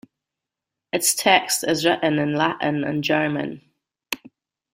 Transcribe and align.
Its 0.91 1.13
text 1.13 1.63
is 1.63 1.85
written 1.85 2.17
in 2.17 2.33
Latin 2.33 2.83
and 2.83 3.03
German. 3.03 3.61